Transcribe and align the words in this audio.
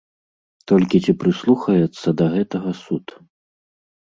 Толькі 0.69 1.01
ці 1.05 1.13
прыслухаецца 1.25 2.09
да 2.23 2.31
гэтага 2.35 2.71
суд? 2.83 3.05